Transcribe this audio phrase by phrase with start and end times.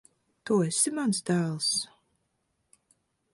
[0.49, 1.69] Tu esi mans dēls?